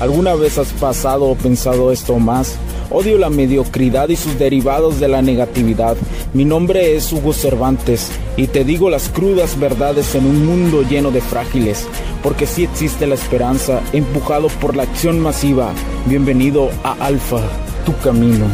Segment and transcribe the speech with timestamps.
[0.00, 2.56] ¿Alguna vez has pasado o pensado esto más?
[2.90, 5.94] Odio la mediocridad y sus derivados de la negatividad.
[6.32, 11.10] Mi nombre es Hugo Cervantes y te digo las crudas verdades en un mundo lleno
[11.10, 11.86] de frágiles,
[12.22, 15.70] porque sí existe la esperanza, empujado por la acción masiva.
[16.06, 17.42] Bienvenido a Alfa,
[17.84, 18.46] tu camino.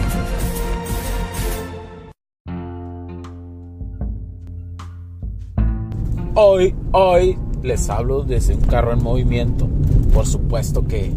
[6.35, 9.69] Hoy, hoy les hablo desde un carro en movimiento.
[10.13, 11.13] Por supuesto que,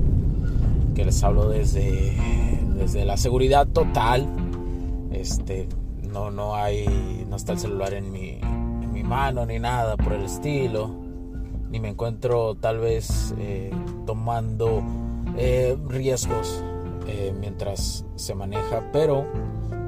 [1.00, 2.14] que les hablo desde
[2.76, 4.28] desde la seguridad total.
[5.12, 5.70] Este,
[6.12, 10.12] no, no hay, no está el celular en mi, en mi mano ni nada por
[10.12, 10.94] el estilo.
[11.70, 13.72] Ni me encuentro tal vez eh,
[14.06, 14.84] tomando
[15.38, 16.62] eh, riesgos
[17.08, 18.90] eh, mientras se maneja.
[18.92, 19.26] Pero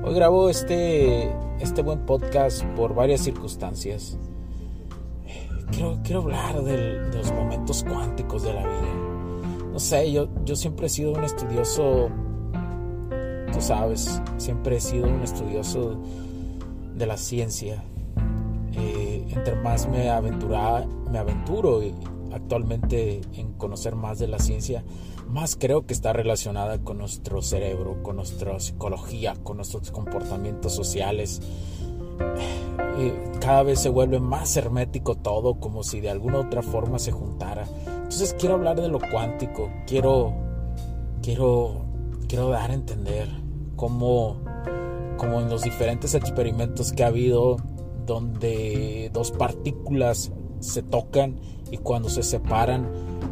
[0.05, 4.17] hoy grabo este, este buen podcast por varias circunstancias.
[5.71, 9.00] Quiero, quiero hablar de los momentos cuánticos de la vida.
[9.81, 12.11] Sé, yo, yo siempre he sido un estudioso
[13.51, 15.99] tú sabes, siempre he sido un estudioso
[16.95, 17.83] de la ciencia.
[18.73, 21.81] Eh, entre más me, aventura, me aventuro
[22.31, 24.83] actualmente en conocer más de la ciencia,
[25.27, 31.41] más creo que está relacionada con nuestro cerebro, con nuestra psicología, con nuestros comportamientos sociales.
[33.41, 37.65] cada vez se vuelve más hermético todo, como si de alguna otra forma se juntara.
[38.11, 40.33] Entonces quiero hablar de lo cuántico, quiero,
[41.23, 41.85] quiero,
[42.27, 43.29] quiero dar a entender
[43.77, 44.41] como,
[45.15, 47.55] como en los diferentes experimentos que ha habido
[48.05, 51.39] donde dos partículas se tocan
[51.71, 52.85] y cuando se separan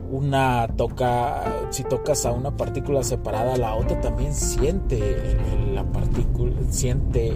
[0.09, 5.37] una toca si tocas a una partícula separada la otra también siente
[5.73, 7.33] la partícula siente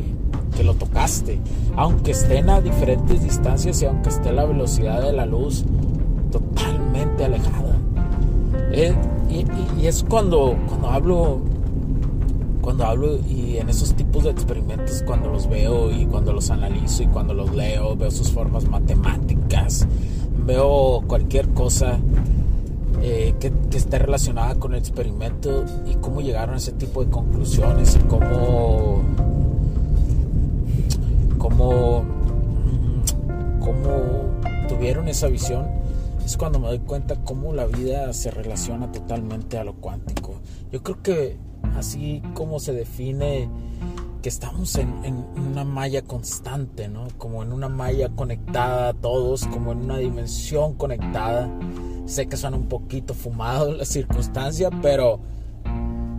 [0.56, 1.42] que lo tocaste.
[1.76, 5.66] Aunque estén a diferentes distancias y aunque esté la velocidad de la luz
[7.24, 7.78] alejada.
[8.72, 8.94] Eh,
[9.30, 11.42] y, es cuando cuando hablo
[12.62, 17.04] cuando hablo y en esos tipos de experimentos, cuando los veo y cuando los analizo
[17.04, 19.86] y cuando los leo, veo sus formas matemáticas,
[20.46, 22.00] veo cualquier cosa
[23.06, 27.98] eh, que, esté relacionada con el experimento y cómo llegaron a ese tipo de conclusiones
[27.98, 29.02] y cómo,
[31.38, 32.04] cómo,
[33.60, 33.90] cómo
[34.70, 35.66] tuvieron esa visión,
[36.26, 40.36] es cuando me doy cuenta cómo la vida se relaciona totalmente a lo cuántico.
[40.72, 41.38] Yo creo que
[41.76, 43.50] así como se define
[44.22, 44.90] que estamos en,
[45.36, 47.08] una malla constante, ¿no?
[47.18, 51.50] Como en una malla conectada todos, como en una dimensión conectada.
[52.06, 55.20] Sé que suena un poquito fumado la circunstancia, pero,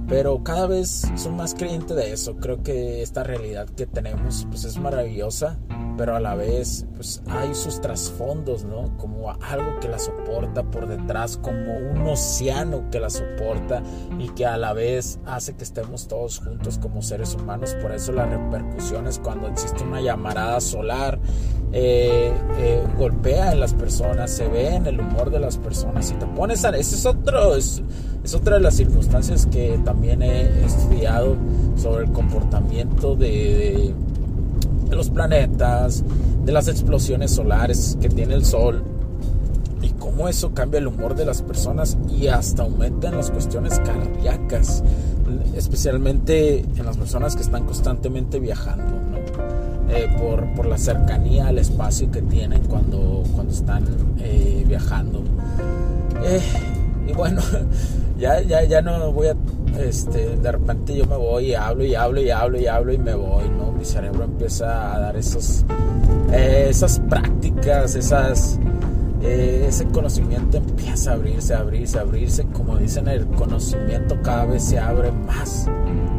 [0.06, 2.36] pero cada vez soy más creyente de eso.
[2.36, 5.58] Creo que esta realidad que tenemos pues es maravillosa
[5.96, 8.96] pero a la vez pues hay sus trasfondos, ¿no?
[8.98, 13.82] Como algo que la soporta por detrás, como un océano que la soporta
[14.18, 17.74] y que a la vez hace que estemos todos juntos como seres humanos.
[17.80, 21.18] Por eso las repercusiones cuando existe una llamarada solar
[21.76, 26.08] eh, eh, golpea en las personas, se ve en el humor de las personas.
[26.10, 26.70] y te pones a...
[26.70, 27.56] Ese es otro...
[27.56, 27.82] Es,
[28.32, 31.36] otra de las circunstancias que también he estudiado
[31.76, 33.92] sobre el comportamiento de
[34.90, 36.04] los planetas,
[36.44, 38.82] de las explosiones solares que tiene el Sol
[39.82, 43.78] y cómo eso cambia el humor de las personas y hasta aumenta en las cuestiones
[43.80, 44.82] cardíacas,
[45.54, 48.94] especialmente en las personas que están constantemente viajando,
[49.90, 53.84] eh, por, la cercanía al espacio que tienen cuando, cuando están
[54.18, 55.22] eh, viajando.
[56.24, 56.40] Eh,
[57.06, 57.42] y bueno,
[58.18, 59.36] ya, ya, ya no voy a
[59.78, 62.98] este, de repente yo me voy y hablo y hablo y hablo y hablo y
[62.98, 63.72] me voy, ¿no?
[63.72, 65.64] Mi cerebro empieza a dar esos,
[66.32, 68.58] eh, esas prácticas, esas,
[69.22, 72.46] eh, ese conocimiento empieza a abrirse, a abrirse, a abrirse.
[72.52, 75.68] Como dicen, el conocimiento cada vez se abre más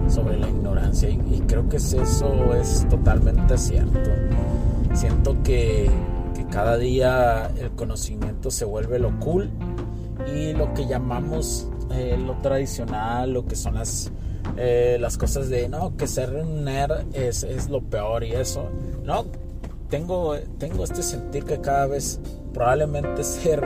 [0.07, 2.01] sobre la ignorancia y, creo que eso
[2.55, 4.09] es totalmente cierto.
[4.93, 5.89] Siento que,
[6.35, 9.49] que cada día el conocimiento se vuelve lo cool
[10.33, 14.11] y lo que llamamos eh, lo tradicional, lo que son las,
[14.57, 18.69] eh, las cosas de, no, que ser un nerd es, es, lo peor y eso.
[19.03, 19.25] No,
[19.89, 22.19] tengo, tengo este sentir que cada vez
[22.53, 23.61] probablemente ser,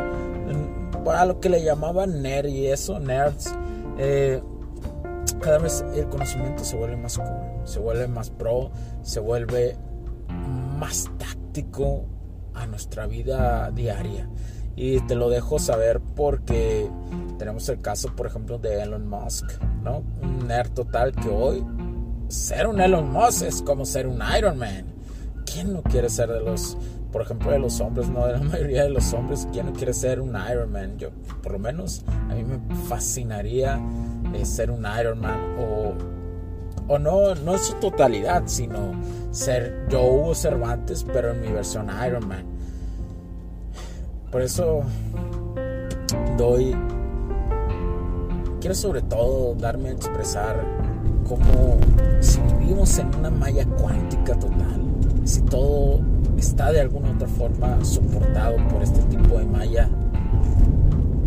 [1.03, 3.51] para lo que le llamaban nerd y eso, nerds,
[3.97, 4.41] eh,
[5.41, 7.27] cada vez el conocimiento se vuelve más cool,
[7.63, 8.71] se vuelve más pro,
[9.01, 9.75] se vuelve
[10.77, 12.05] más táctico
[12.53, 14.29] a nuestra vida diaria.
[14.79, 16.89] Y te lo dejo saber porque
[17.37, 19.45] tenemos el caso, por ejemplo, de Elon Musk,
[19.83, 20.03] ¿no?
[20.21, 21.65] Un nerd total que hoy
[22.29, 24.85] ser un Elon Musk es como ser un Iron Man.
[25.45, 26.77] ¿Quién no quiere ser de los,
[27.11, 29.91] por ejemplo, de los hombres, no de la mayoría de los hombres, quién no quiere
[29.91, 30.97] ser un Iron Man?
[30.97, 31.09] Yo,
[31.43, 33.81] por lo menos, a mí me fascinaría
[34.33, 35.93] eh, ser un Iron Man o,
[36.87, 38.93] o no, no en su totalidad, sino
[39.31, 42.58] ser yo Hugo Cervantes, pero en mi versión Iron Man.
[44.31, 44.83] Por eso
[46.37, 46.75] doy,
[48.61, 50.63] quiero sobre todo darme a expresar
[51.27, 51.77] como
[52.19, 54.83] si vivimos en una malla cuántica total,
[55.23, 56.01] si todo
[56.37, 59.89] está de alguna otra forma soportado por este tipo de malla,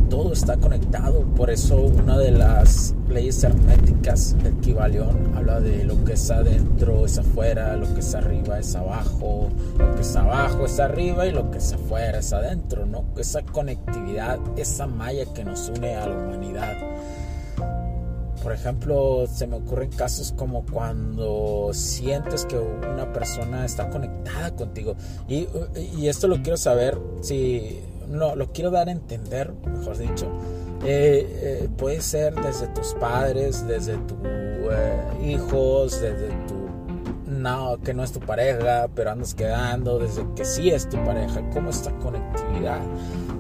[0.09, 6.05] todo está conectado, por eso una de las leyes herméticas del Kibalión habla de lo
[6.05, 9.49] que es adentro es afuera, lo que es arriba es abajo,
[10.03, 13.05] que abajo es arriba y lo que es afuera es adentro, ¿no?
[13.17, 16.77] Esa conectividad, esa malla que nos une a la humanidad.
[18.43, 24.97] Por ejemplo, se me ocurren casos como cuando sientes que una persona está conectada contigo.
[25.29, 25.47] Y,
[26.09, 30.27] esto lo quiero saber, si no, lo quiero dar a entender, mejor dicho.
[30.85, 36.62] Eh, eh, puede ser desde tus padres, desde tus eh, hijos, desde tu
[37.43, 41.43] no, que no es tu pareja, pero andas quedando, desde que sí es tu pareja,
[41.53, 42.81] cómo esta conectividad.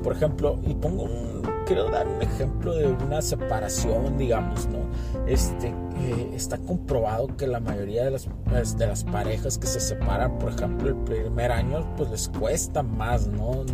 [0.02, 4.78] Por ejemplo, y pongo un, quiero dar un ejemplo de una separación, digamos, ¿no?
[5.26, 9.81] Este, eh, está comprobado que la mayoría de las, pues, de las parejas que se
[9.81, 13.64] separan, por ejemplo, el primer año, pues les cuesta más, ¿no?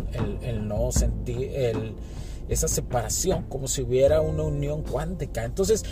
[0.41, 1.95] El, no sentir el,
[2.47, 5.43] esa separación, como si hubiera una unión cuántica.
[5.43, 5.83] Entonces,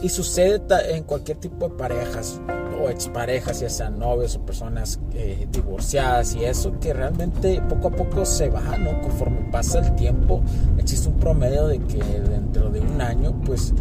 [0.00, 0.62] y sucede
[0.94, 2.40] en cualquier tipo de parejas
[2.82, 7.90] o exparejas, ya sean novios o personas eh, divorciadas y eso que realmente poco a
[7.90, 9.00] poco se va, ¿no?
[9.02, 10.42] Conforme pasa el tiempo,
[10.78, 13.72] existe un promedio de que dentro de un año, pues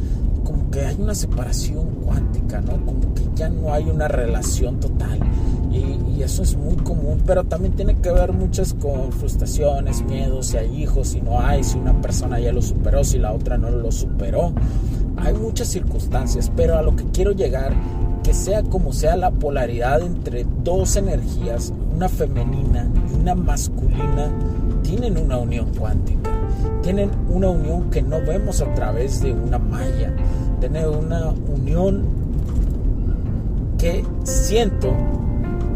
[0.44, 2.74] como que hay una separación cuántica, ¿no?
[2.86, 5.19] Como que ya no hay una relación total.
[5.71, 10.57] Y, eso es muy común, pero también tiene que ver muchas con frustraciones, miedos, si
[10.57, 13.71] hay hijos, si no hay, si una persona ya lo superó, si la otra no
[13.71, 14.53] lo superó.
[15.18, 17.74] Hay muchas circunstancias, pero a lo que quiero llegar,
[18.23, 24.31] que sea como sea la polaridad entre dos energías, una femenina y una masculina,
[24.83, 26.31] tienen una unión cuántica.
[26.83, 30.13] Tienen una unión que no vemos a través de una malla,
[30.59, 32.06] tienen una unión
[33.77, 34.94] que siento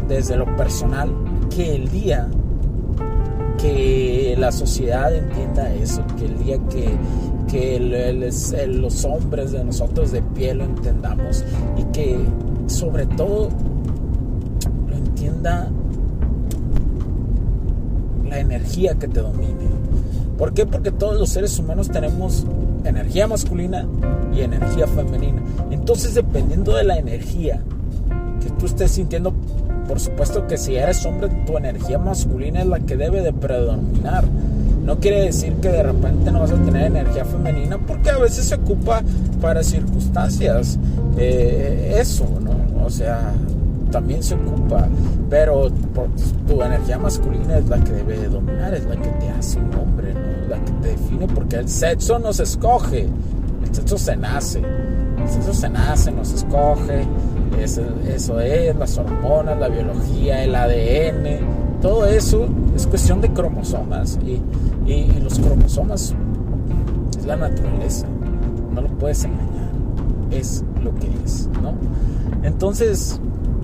[0.08, 1.10] desde lo personal
[1.54, 2.28] que el día
[3.58, 6.90] que la sociedad entienda eso, que el día que,
[7.50, 8.26] que
[8.68, 11.44] los hombres de nosotros de pie lo entendamos
[11.76, 12.18] y que
[12.66, 13.48] sobre todo
[14.88, 15.70] lo entienda
[18.28, 19.76] la energía que te domine
[20.38, 20.66] ¿Por qué?
[20.66, 22.44] Porque todos los seres humanos tenemos
[22.84, 23.86] energía masculina
[24.34, 25.42] y energía femenina.
[25.70, 27.62] Entonces, dependiendo de la energía
[28.42, 29.32] que tú estés sintiendo,
[29.86, 34.24] por supuesto que si eres hombre, tu energía masculina es la que debe de predominar.
[34.84, 38.44] No quiere decir que de repente no vas a tener energía femenina, porque a veces
[38.46, 39.02] se ocupa
[39.40, 40.78] para circunstancias.
[41.18, 42.84] Eh, eso, ¿no?
[42.84, 43.32] O sea,
[43.90, 44.88] también se ocupa,
[45.30, 45.70] pero
[46.46, 49.74] tu energía masculina es la que debe de dominar, es la que te hace un
[49.74, 50.48] hombre, ¿no?
[50.48, 53.08] la que te define, porque el sexo no se escoge,
[53.64, 57.06] el sexo se nace, el sexo se nace, no se escoge,
[57.62, 64.42] eso, es, las hormonas, la biología, el ADN, todo eso es cuestión de cromosomas y,
[64.90, 66.14] y los cromosomas
[67.18, 68.06] es la naturaleza,
[68.72, 69.70] no lo puedes engañar,
[70.30, 71.74] es lo que es, ¿no?
[72.42, 73.20] Entonces,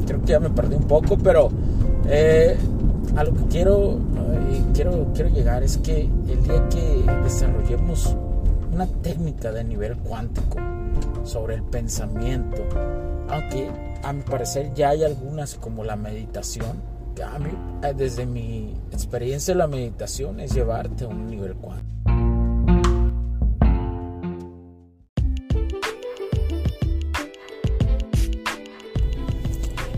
[0.07, 1.51] creo que ya me perdí un poco, pero
[2.09, 2.57] eh,
[3.17, 8.17] a lo que quiero, eh, quiero, quiero llegar es que el día que desarrollemos
[8.73, 10.59] una técnica de nivel cuántico
[11.25, 12.63] sobre el pensamiento,
[13.33, 13.71] aunque
[14.03, 16.83] a mi parecer ya hay algunas como la meditación,
[17.25, 17.51] a mí,
[17.83, 21.89] eh, desde mi experiencia la meditación es llevarte a un nivel cuántico.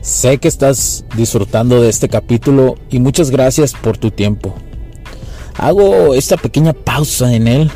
[0.00, 4.54] Sé que estás disfrutando de este capítulo y muchas gracias por tu tiempo.
[5.56, 7.70] Hago esta pequeña pausa en él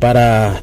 [0.00, 0.62] para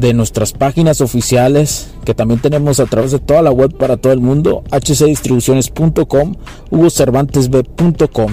[0.00, 4.12] de nuestras páginas oficiales que también tenemos a través de toda la web para todo
[4.12, 6.34] el mundo, hcdistribuciones.com,
[6.70, 8.32] hugocervantesb.com.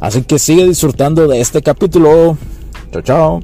[0.00, 2.36] Así que sigue disfrutando de este capítulo.
[2.92, 3.40] Chao, chao.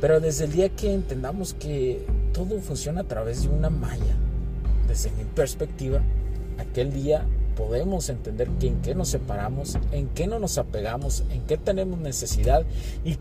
[0.00, 4.14] Pero desde el día que entendamos que todo funciona a través de una malla,
[4.86, 6.00] desde mi perspectiva,
[6.58, 7.24] aquel día
[7.56, 11.98] podemos entender que en qué nos separamos, en qué no nos apegamos, en qué tenemos
[11.98, 12.64] necesidad
[13.04, 13.18] y,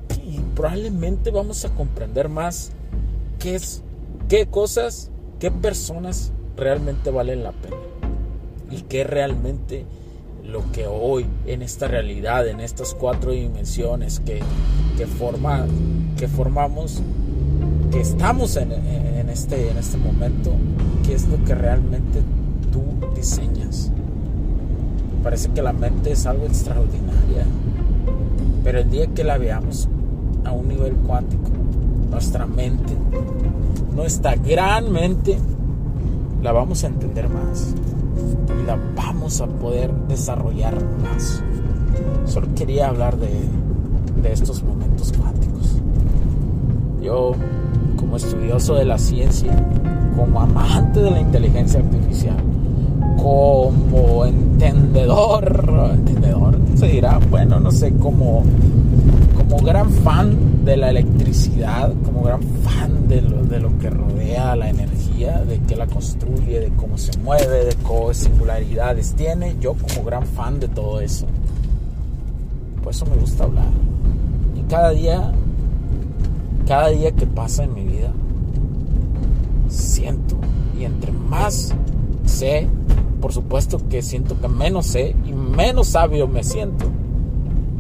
[0.55, 2.72] probablemente vamos a comprender más
[3.39, 3.84] qué es,
[4.29, 7.75] qué cosas, qué personas realmente valen la pena
[8.72, 9.86] y qué realmente
[10.43, 14.39] lo que hoy en esta realidad, en estas cuatro dimensiones que,
[14.98, 15.05] que,
[16.17, 17.01] que formamos,
[17.91, 18.72] que estamos en,
[19.29, 20.51] este, en este momento,
[21.05, 22.22] qué es lo que realmente
[22.72, 22.84] tú
[23.15, 23.91] diseñas.
[25.24, 27.46] Parece que la mente es algo extraordinaria,
[28.63, 29.88] pero el día que la veamos
[30.44, 31.50] a un nivel cuántico,
[32.10, 32.94] nuestra mente,
[33.96, 35.38] nuestra gran mente,
[36.41, 37.74] la vamos a entender más
[38.62, 41.41] y la vamos a poder desarrollar más.
[42.25, 43.29] Solo quería hablar de,
[44.22, 45.75] de estos momentos cuánticos.
[47.01, 47.34] Yo,
[47.96, 49.52] como estudioso de la ciencia,
[50.16, 52.38] como amante de la inteligencia artificial,
[53.18, 58.44] como entendedor, entendedor se dirá, bueno, no sé, como,
[59.38, 64.56] como gran fan de la electricidad, como gran fan de lo, de lo que rodea
[64.56, 69.74] la energía, de que la construye, de cómo se mueve, de qué singularidades tiene, yo
[69.74, 71.28] como gran fan de todo eso.
[72.84, 73.72] Por eso me gusta hablar.
[74.56, 75.32] Y cada día,
[76.65, 78.12] cada día que pasa en mi vida,
[79.69, 80.38] siento
[80.79, 81.74] y entre más
[82.25, 82.67] sé,
[83.22, 86.86] por supuesto que siento que menos sé y menos sabio me siento.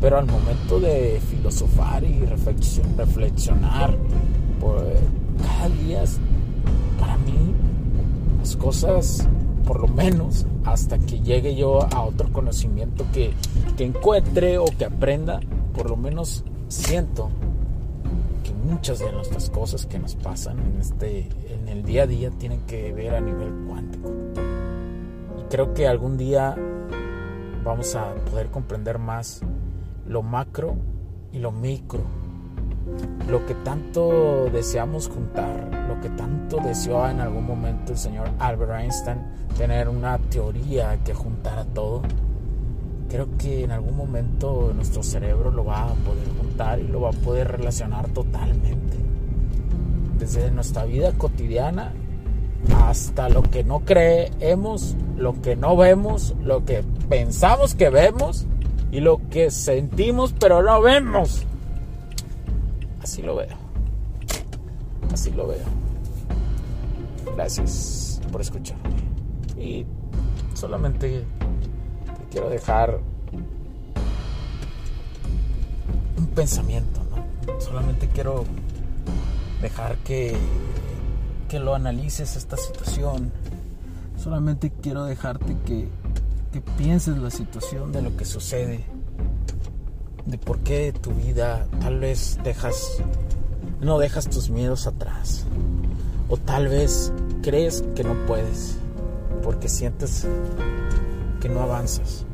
[0.01, 3.97] Pero al momento de filosofar y reflexionar,
[4.59, 4.83] pues,
[5.41, 6.03] cada día
[6.99, 7.53] para mí
[8.39, 9.27] las cosas,
[9.65, 13.31] por lo menos hasta que llegue yo a otro conocimiento que,
[13.79, 15.39] encuentre o que aprenda,
[15.73, 17.29] por lo menos siento
[18.65, 22.61] muchas de nuestras cosas que nos pasan en, este, en el día a día tienen
[22.61, 24.11] que ver a nivel cuántico.
[25.39, 26.55] Y creo que algún día
[27.63, 29.41] vamos a poder comprender más
[30.07, 30.75] lo macro
[31.31, 32.01] y lo micro.
[33.29, 38.81] Lo que tanto deseamos juntar, lo que tanto deseó en algún momento el señor Albert
[38.81, 39.17] Einstein,
[39.57, 42.01] tener una teoría que juntara todo.
[43.09, 46.44] Creo que en algún momento nuestro cerebro lo va a poder juntar
[46.79, 48.97] y lo va a poder relacionar totalmente.
[50.17, 51.91] Desde nuestra vida cotidiana
[52.85, 58.45] hasta lo que no creemos, lo que no vemos, lo que pensamos que vemos
[58.91, 61.43] y lo que sentimos pero no vemos.
[63.03, 63.55] Así lo veo.
[65.13, 65.65] Así lo veo.
[67.35, 68.95] Gracias por escucharme.
[69.59, 69.85] Y
[70.53, 72.99] solamente te quiero dejar
[76.25, 77.59] un pensamiento, ¿no?
[77.61, 78.45] Solamente quiero
[79.61, 80.35] dejar que
[81.47, 83.31] que lo analices esta situación.
[84.17, 85.87] Solamente quiero dejarte que,
[86.51, 88.83] que pienses la situación de lo que sucede,
[90.25, 92.97] de por qué tu vida tal vez dejas,
[93.81, 95.45] no dejas tus miedos atrás,
[96.29, 97.11] o tal vez
[97.43, 98.77] crees que no puedes,
[99.43, 100.25] porque sientes
[101.41, 102.25] que no avanzas.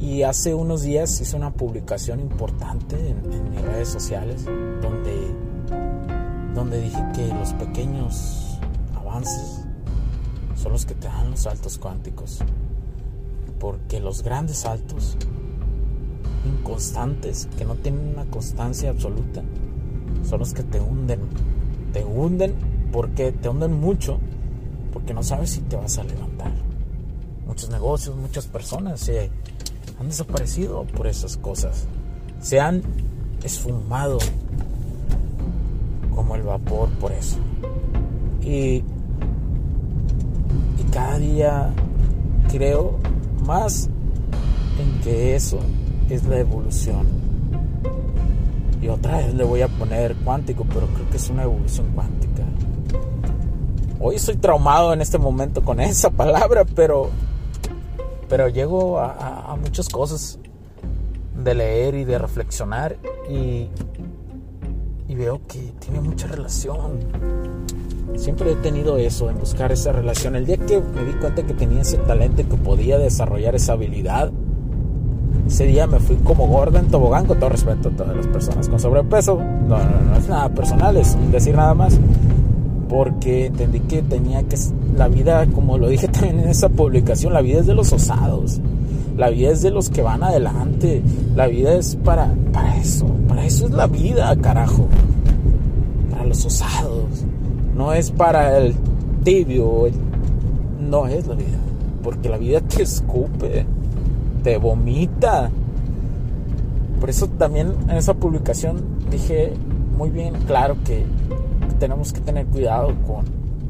[0.00, 4.44] Y hace unos días hice una publicación importante en, mis redes sociales
[4.82, 5.34] donde
[6.54, 8.58] donde dije que los pequeños
[8.94, 9.64] avances
[10.54, 12.38] son los que te dan los saltos cuánticos.
[13.58, 15.16] Porque los grandes saltos,
[16.44, 19.42] inconstantes, que no tienen una constancia absoluta,
[20.28, 21.20] son los que te hunden.
[21.92, 22.54] Te hunden
[22.92, 24.18] porque te hunden mucho,
[24.92, 26.52] porque no sabes si te vas a levantar.
[27.46, 29.30] Muchos negocios, muchas personas se
[30.06, 31.86] desaparecido por esas cosas.
[32.40, 32.82] Se han
[33.42, 34.18] esfumado
[36.14, 37.36] como el vapor por eso.
[38.42, 38.82] Y,
[40.78, 41.70] y cada día
[42.50, 42.98] creo
[43.44, 43.88] más
[44.78, 45.58] en que eso
[46.10, 47.06] es la evolución.
[48.80, 52.42] Y otra vez le voy a poner cuántico, pero creo que es una evolución cuántica.
[53.98, 57.08] Hoy estoy traumado en este momento con esa palabra, pero,
[58.28, 60.38] pero llego a, a muchas cosas
[61.42, 62.96] de leer y de reflexionar
[63.28, 63.68] y,
[65.08, 66.98] y veo que tiene mucha relación.
[68.16, 70.36] Siempre he tenido eso, en buscar esa relación.
[70.36, 74.30] El día que me di cuenta que tenía ese talento que podía desarrollar esa habilidad,
[75.48, 78.68] ese día me fui como gorda en tobogán, con todo respeto a todas las personas
[78.68, 79.36] con sobrepeso.
[79.36, 81.98] No, no, no es nada personal, es decir nada más.
[82.88, 84.56] Porque entendí que tenía que.
[84.96, 88.60] La vida, como lo dije también en esa publicación, la vida es de los osados.
[89.16, 91.02] La vida es de los que van adelante.
[91.36, 93.06] La vida es para, para eso.
[93.28, 94.86] Para eso es la vida, carajo.
[96.10, 97.24] Para los osados.
[97.76, 98.74] No es para el
[99.22, 99.88] tibio.
[100.80, 101.58] No es la vida.
[102.02, 103.64] Porque la vida te escupe.
[104.42, 105.50] Te vomita.
[107.00, 109.52] Por eso también en esa publicación dije
[109.96, 111.04] muy bien claro que
[111.74, 113.24] tenemos que tener cuidado con.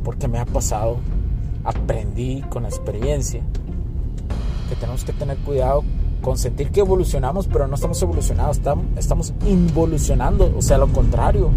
[0.05, 0.99] Porque me ha pasado.
[1.65, 3.41] Aprendí con experiencia
[4.69, 5.83] que tenemos que tener cuidado
[6.25, 11.51] con sentir que evolucionamos, pero no estamos evolucionados, estamos, estamos involucionando, o sea, lo contrario,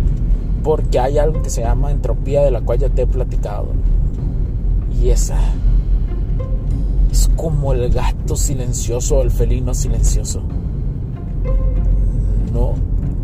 [0.62, 3.68] porque hay algo que se llama entropía de la cual ya te he platicado.
[5.02, 5.40] Y esa
[7.10, 10.42] es como el gato silencioso o el felino silencioso.
[12.52, 12.74] No,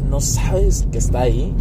[0.09, 1.53] no sabes que está ahí.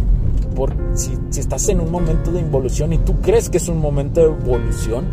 [0.55, 3.79] Por, si, si estás en un momento de involución y tú crees que es un
[3.79, 5.05] momento de evolución,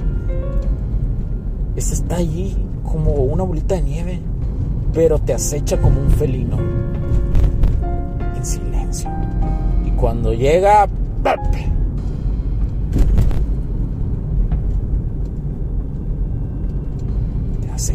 [1.77, 4.21] ese está allí como una bolita de nieve,
[4.93, 6.59] pero te acecha como un felino,
[8.37, 9.11] en silencio.
[9.87, 10.89] Y cuando llega,
[17.63, 17.95] te hace